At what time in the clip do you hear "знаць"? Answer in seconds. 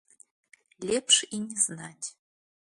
1.67-2.07